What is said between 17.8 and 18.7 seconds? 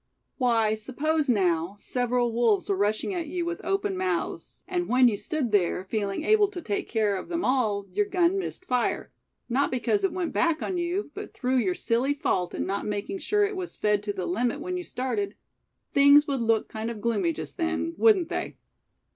wouldn't they?"